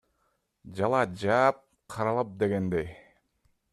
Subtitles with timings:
[0.77, 1.61] Жалаа жаап,
[1.97, 2.89] каралап дегендей.